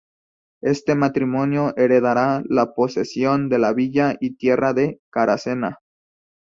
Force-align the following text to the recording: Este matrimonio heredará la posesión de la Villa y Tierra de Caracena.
Este 0.63 0.95
matrimonio 0.95 1.77
heredará 1.77 2.41
la 2.49 2.73
posesión 2.73 3.49
de 3.49 3.59
la 3.59 3.71
Villa 3.71 4.15
y 4.19 4.33
Tierra 4.33 4.73
de 4.73 4.99
Caracena. 5.11 5.77